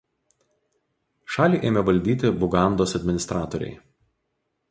Šalį 1.33 1.59
ėmė 1.69 1.83
valdyti 1.89 2.33
Bugandos 2.45 2.97
administratoriai. 3.01 3.77